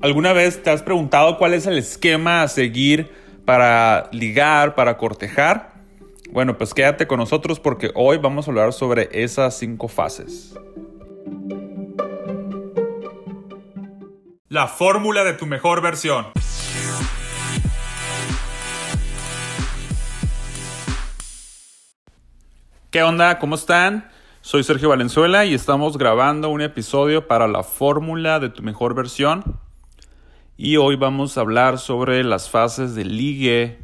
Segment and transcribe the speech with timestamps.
[0.00, 3.10] ¿Alguna vez te has preguntado cuál es el esquema a seguir
[3.44, 5.72] para ligar, para cortejar?
[6.30, 10.54] Bueno, pues quédate con nosotros porque hoy vamos a hablar sobre esas cinco fases.
[14.48, 16.28] La fórmula de tu mejor versión.
[22.92, 23.40] ¿Qué onda?
[23.40, 24.08] ¿Cómo están?
[24.42, 29.58] Soy Sergio Valenzuela y estamos grabando un episodio para la fórmula de tu mejor versión.
[30.60, 33.78] Y hoy vamos a hablar sobre las fases de ligue,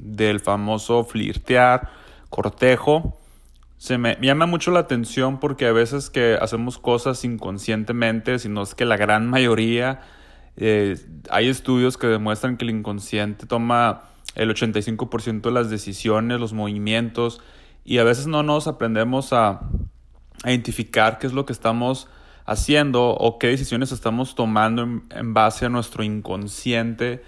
[0.00, 1.92] del famoso flirtear,
[2.30, 3.16] cortejo.
[3.78, 8.74] Se me, llama mucho la atención porque a veces que hacemos cosas inconscientemente, sino es
[8.74, 10.00] que la gran mayoría,
[10.56, 10.98] eh,
[11.30, 14.02] hay estudios que demuestran que el inconsciente toma
[14.34, 17.40] el 85% de las decisiones, los movimientos,
[17.84, 19.60] y a veces no nos aprendemos a,
[20.42, 22.08] a identificar qué es lo que estamos
[22.46, 27.22] haciendo o qué decisiones estamos tomando en, base a nuestro inconsciente,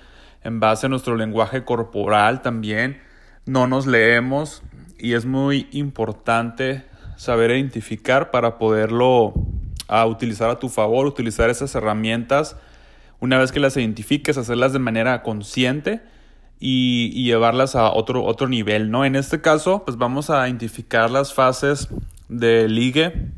[0.45, 3.01] en base a nuestro lenguaje corporal también.
[3.45, 4.62] No nos leemos
[4.98, 6.84] y es muy importante
[7.17, 9.34] saber identificar para poderlo
[9.89, 12.57] a utilizar a tu favor, utilizar esas herramientas.
[13.20, 16.01] Una vez que las identifiques, hacerlas de manera consciente
[16.61, 19.05] y, y, llevarlas a otro, otro nivel, ¿no?
[19.05, 21.89] En este caso, pues vamos a identificar las fases
[22.29, 23.33] de ligue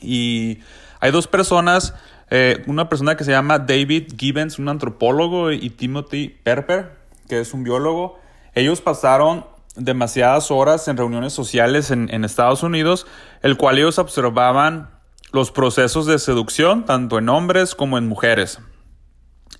[0.00, 0.60] y
[1.00, 1.94] hay dos personas,
[2.30, 6.98] eh, una persona que se llama David Gibbons, un antropólogo, y Timothy Perper,
[7.28, 8.18] que es un biólogo.
[8.54, 13.06] Ellos pasaron demasiadas horas en reuniones sociales en, Estados Unidos,
[13.42, 14.90] el cual ellos observaban
[15.32, 18.60] los procesos de seducción, tanto en hombres como en mujeres.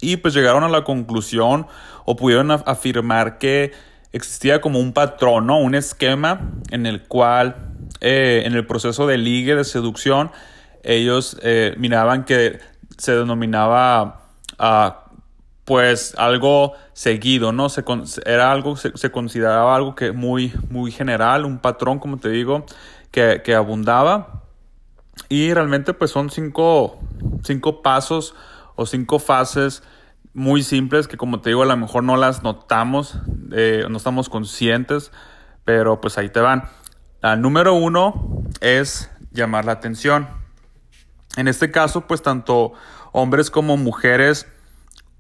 [0.01, 1.67] Y pues llegaron a la conclusión
[2.05, 3.73] o pudieron afirmar que
[4.13, 5.59] existía como un patrón, ¿no?
[5.59, 7.70] un esquema en el cual
[8.01, 10.31] eh, en el proceso de ligue, de seducción,
[10.83, 12.59] ellos eh, miraban que
[12.97, 14.23] se denominaba
[14.59, 15.05] ah,
[15.65, 17.69] pues algo seguido, ¿no?
[17.69, 17.85] Se,
[18.27, 22.67] era algo, se, consideraba algo que muy, muy general, un patrón, como te digo,
[23.11, 24.43] que, que abundaba.
[25.29, 26.99] Y realmente pues son cinco,
[27.45, 28.35] cinco pasos
[28.75, 29.83] o cinco fases
[30.33, 33.19] muy simples que como te digo a lo mejor no las notamos,
[33.53, 35.13] eh, no estamos conscientes,
[35.65, 36.65] pero pues ahí te van.
[37.23, 40.27] La número uno es llamar la atención.
[41.37, 42.73] En este caso, pues tanto
[43.13, 44.47] hombres como mujeres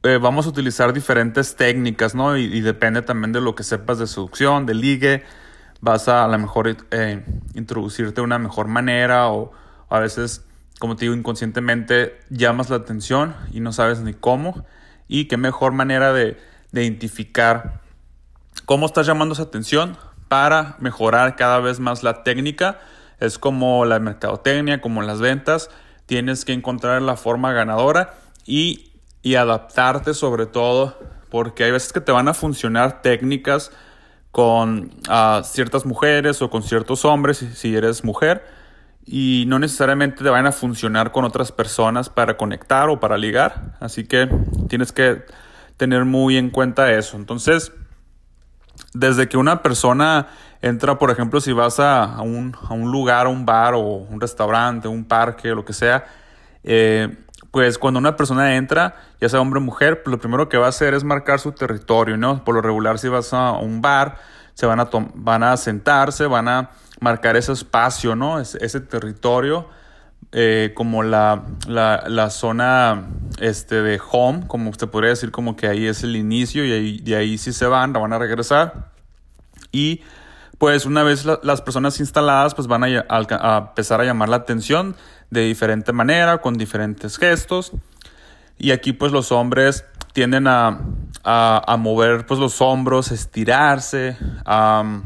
[0.02, 2.38] eh, vamos a utilizar diferentes técnicas, ¿no?
[2.38, 5.24] Y, depende también de lo que sepas de seducción, de ligue.
[5.82, 7.22] Vas a a lo mejor eh,
[7.54, 9.52] introducirte de una mejor manera o
[9.90, 10.42] a veces,
[10.78, 14.64] como te digo, inconscientemente llamas la atención y no sabes ni cómo.
[15.06, 16.38] Y qué mejor manera de,
[16.72, 17.82] de identificar
[18.64, 19.98] cómo estás llamando esa atención
[20.30, 22.78] para mejorar cada vez más la técnica.
[23.18, 25.70] Es como la mercadotecnia, como las ventas
[26.06, 28.14] tienes que encontrar la forma ganadora
[28.46, 28.92] y,
[29.36, 30.96] adaptarte sobre todo,
[31.30, 33.72] porque hay veces que te van a funcionar técnicas
[34.30, 38.44] con ah, ciertas mujeres o con ciertos hombres si, eres mujer
[39.04, 43.76] y no necesariamente te van a funcionar con otras personas para conectar o para ligar.
[43.80, 44.28] Así que
[44.68, 45.24] tienes que
[45.76, 47.16] tener muy en cuenta eso.
[47.16, 47.72] Entonces,
[48.92, 50.28] desde que una persona
[50.62, 52.54] entra, por ejemplo, si vas a, un,
[52.90, 56.04] lugar, a un bar o un restaurante, un parque, lo que sea,
[56.64, 57.16] eh,
[57.50, 60.66] pues cuando una persona entra, ya sea hombre o mujer, pues lo primero que va
[60.66, 62.44] a hacer es marcar su territorio, ¿no?
[62.44, 64.18] Por lo regular, si vas a un bar,
[64.54, 68.38] se van a, van a sentarse, van a marcar ese espacio, ¿no?
[68.38, 69.68] ese territorio.
[70.32, 73.08] Eh, como la, la, zona
[73.40, 77.00] este, de home, como usted podría decir, como que ahí es el inicio y ahí,
[77.00, 78.92] de ahí sí se van, van a regresar.
[79.72, 80.02] Y
[80.58, 84.94] pues una vez las personas instaladas pues van a, empezar a llamar la atención
[85.30, 87.72] de diferente manera, con diferentes gestos.
[88.56, 90.80] Y aquí pues los hombres tienden a,
[91.24, 95.00] a, mover pues los hombros, estirarse, a,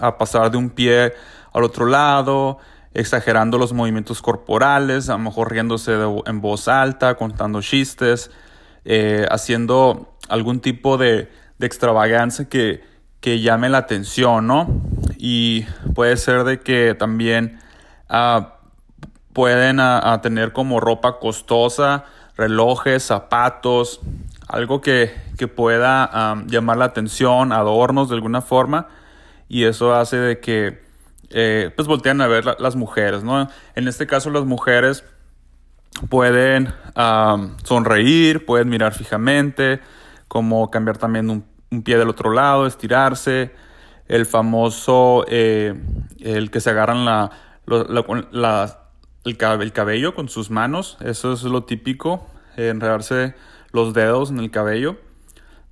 [0.00, 1.12] a pasar de un pie
[1.52, 2.58] al otro lado,
[2.98, 5.96] exagerando los movimientos corporales, a lo mejor riéndose
[6.26, 8.32] en voz alta, contando chistes,
[8.84, 12.82] eh, haciendo algún tipo de, de extravagancia que,
[13.22, 14.66] llame la atención, ¿no?
[15.18, 15.64] Y
[15.94, 17.58] puede ser de que también
[18.08, 18.54] ah,
[19.34, 19.80] pueden
[20.22, 22.06] tener como ropa costosa,
[22.38, 24.00] relojes, zapatos,
[24.48, 28.88] algo que, que pueda ah, llamar la atención, adornos de alguna forma,
[29.46, 30.87] y eso hace de que
[31.30, 33.48] eh, pues voltean a ver las mujeres, ¿no?
[33.74, 35.04] En este caso las mujeres
[36.08, 36.72] pueden
[37.64, 39.80] sonreír, pueden mirar fijamente,
[40.26, 41.44] como cambiar también un,
[41.82, 43.52] pie del otro lado, estirarse,
[44.06, 45.74] el famoso, eh,
[46.20, 47.30] el que se agarran la,
[49.24, 52.26] el, cabello con sus manos, eso es lo típico.
[52.56, 53.34] enredarse
[53.72, 54.96] los dedos en el cabello,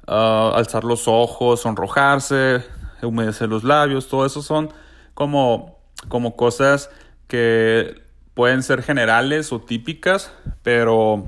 [0.07, 2.63] ah, alzar los ojos, sonrojarse,
[3.03, 4.69] humedecer los labios, todo eso son
[5.17, 5.79] como,
[6.09, 6.91] como cosas
[7.27, 8.03] que
[8.35, 10.31] pueden ser generales o típicas,
[10.63, 11.25] pero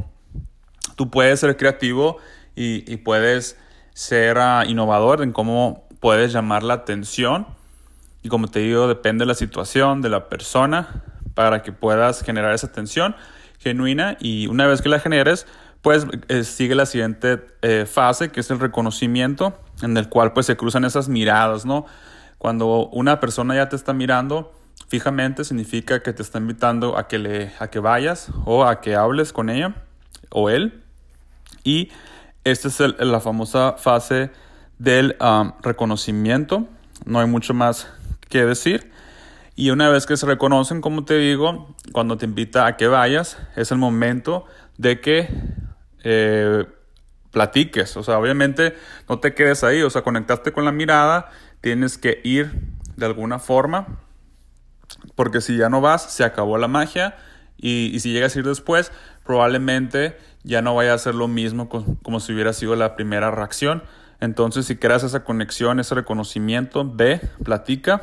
[0.94, 2.18] tú puedes ser creativo
[2.54, 3.58] y, puedes
[3.94, 7.46] ser ah, innovador en cómo puedes llamar la atención.
[8.22, 11.02] Y como te digo, depende de la situación, de la persona,
[11.32, 13.16] para que puedas generar esa atención
[13.58, 14.18] genuina.
[14.20, 15.46] Y una vez que la generes,
[15.80, 20.44] pues eh, sigue la siguiente eh, fase, que es el reconocimiento, en el cual pues
[20.44, 21.86] se cruzan esas miradas, ¿no?
[22.38, 24.52] Cuando una persona ya te está mirando
[24.88, 28.94] fijamente, significa que te está invitando a que, le, a que vayas o a que
[28.94, 29.74] hables con ella
[30.30, 30.82] o él.
[31.64, 31.90] Y
[32.44, 34.30] esta es la famosa fase
[34.78, 36.66] del um, reconocimiento.
[37.04, 37.88] No hay mucho más
[38.28, 38.90] que decir.
[39.56, 43.38] Y una vez que se reconocen, como te digo, cuando te invita a que vayas,
[43.56, 44.46] es el momento
[44.76, 45.28] de que
[46.04, 46.64] eh,
[47.30, 47.96] platiques.
[47.96, 48.74] O sea, obviamente
[49.08, 49.82] no te quedes ahí.
[49.82, 51.30] O sea, conectaste con la mirada,
[51.60, 52.52] tienes que ir
[52.96, 53.86] de alguna forma.
[55.14, 57.16] Porque si ya no vas, se acabó la magia.
[57.56, 58.92] Y, si llegas a ir después,
[59.24, 63.82] probablemente ya no vaya a ser lo mismo como si hubiera sido la primera reacción.
[64.20, 68.02] Entonces, si creas esa conexión, ese reconocimiento, ve, platica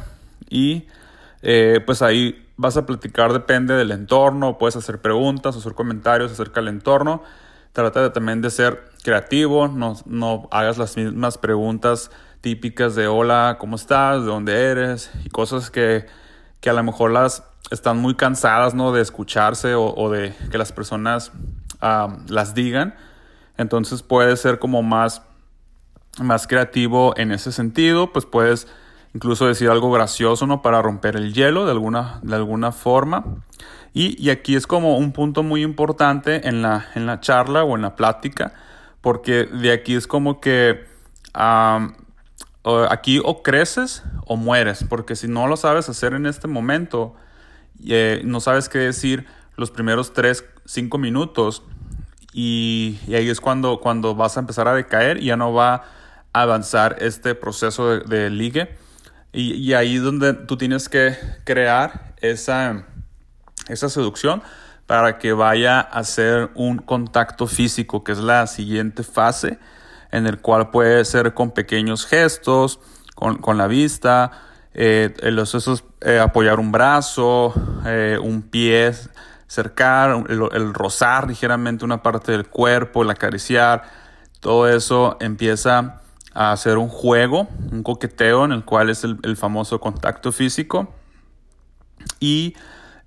[0.49, 0.87] y
[1.41, 6.61] eh, pues ahí vas a platicar, depende del entorno, puedes hacer preguntas, hacer comentarios acerca
[6.61, 7.23] del entorno.
[7.75, 13.57] Trata de, también de ser creativo, no, no hagas las mismas preguntas típicas de hola,
[13.59, 14.21] ¿cómo estás?
[14.21, 15.11] ¿De dónde eres?
[15.25, 16.05] Y cosas que,
[16.61, 18.93] que a lo mejor las están muy cansadas ¿no?
[18.93, 21.33] de escucharse o, de que las personas
[21.81, 22.95] las digan.
[23.57, 25.21] Entonces puede ser como más
[26.21, 28.69] más creativo en ese sentido, pues puedes
[29.13, 30.61] incluso decir algo gracioso, ¿no?
[30.61, 33.25] Para romper el hielo de alguna, de alguna forma.
[33.95, 37.81] Y, aquí es como un punto muy importante en la, en la charla o en
[37.81, 38.53] la plática,
[39.01, 40.85] porque de aquí es como que
[41.33, 47.15] aquí o creces o mueres, porque si no lo sabes hacer en este momento,
[47.87, 49.25] eh, no sabes qué decir
[49.55, 51.63] los primeros 3, 5 minutos,
[52.33, 55.85] y, y, ahí es cuando, cuando vas a empezar a decaer y ya no va
[56.35, 58.75] avanzar este proceso de, ligue.
[59.31, 61.15] Y, ahí es donde tú tienes que
[61.45, 62.85] crear esa,
[63.67, 64.41] esa seducción
[64.85, 69.57] para que vaya a ser un contacto físico, que es la siguiente fase,
[70.11, 72.79] en el cual puede ser con pequeños gestos,
[73.15, 74.31] con, la vista,
[74.73, 77.53] eh, los eh, apoyar un brazo,
[77.85, 78.93] eh, un pie,
[79.47, 83.83] cercar, el, el, rozar ligeramente una parte del cuerpo, el acariciar,
[84.39, 86.01] todo eso empieza
[86.35, 90.93] a hacer un juego, un coqueteo en el cual es el, famoso contacto físico.
[92.19, 92.55] Y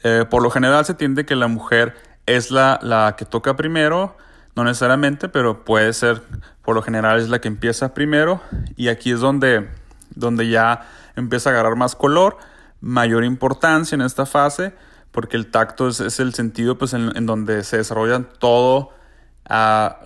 [0.02, 1.94] eh, por lo general se tiende que la mujer
[2.26, 4.16] es la, la, que toca primero,
[4.54, 6.22] no necesariamente, pero puede ser,
[6.62, 8.40] por lo general es la que empieza primero.
[8.76, 9.68] Y aquí es donde,
[10.14, 10.86] donde ya
[11.16, 12.38] empieza a agarrar más color,
[12.80, 14.74] mayor importancia en esta fase,
[15.10, 18.92] porque el tacto es, el sentido pues, en, donde se desarrollan todo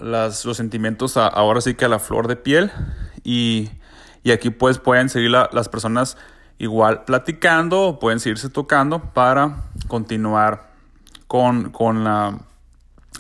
[0.01, 2.71] los sentimientos ahora sí que a la flor de piel
[3.25, 3.71] y,
[4.33, 6.17] aquí pues pueden seguir las personas
[6.63, 10.71] igual platicando o pueden seguirse tocando para continuar
[11.27, 12.39] con, con, la,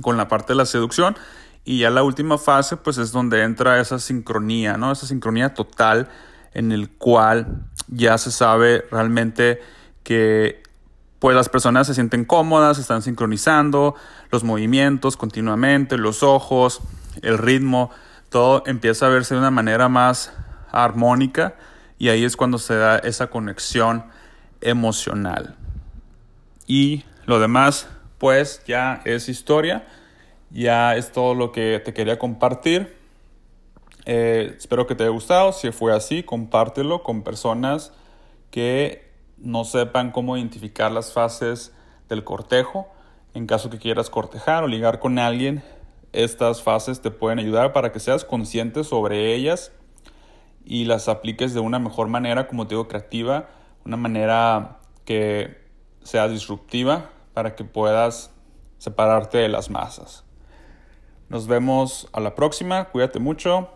[0.01, 1.17] con la parte de la seducción.
[1.65, 4.93] Y ya la última fase pues es donde entra esa sincronía, ¿no?
[4.93, 6.09] Esa sincronía total
[6.55, 9.61] en el cual ya se sabe realmente
[10.05, 10.63] que
[11.19, 13.97] pues las personas se sienten cómodas, están sincronizando
[14.31, 16.81] los movimientos continuamente, los ojos,
[17.23, 17.91] el ritmo,
[18.29, 20.33] todo empieza a verse de una manera más
[20.71, 21.57] armónica
[22.03, 24.07] y ahí es cuando se da esa conexión
[24.61, 25.55] emocional.
[26.67, 29.87] Y lo demás, pues ya es historia,
[30.51, 32.97] ya es todo lo que te quería compartir.
[34.05, 35.53] Eh, espero que te haya gustado.
[35.53, 37.93] Si fue así, compártelo con personas
[38.51, 41.73] que no sepan cómo identificar las fases
[42.09, 42.93] del cortejo.
[43.33, 45.63] En caso que quieras cortejar o ligar con alguien,
[46.13, 49.71] estas fases te pueden ayudar para que seas consciente sobre ellas
[50.65, 53.49] y las apliques de una mejor manera, como te digo, creativa,
[53.85, 55.63] una manera que
[56.03, 58.31] sea disruptiva para que puedas
[58.79, 60.25] separarte de las masas.
[61.29, 63.71] Nos vemos a la próxima, cuídate mucho,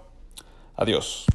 [0.76, 1.26] adiós.